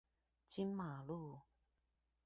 [0.47, 1.41] 金馬路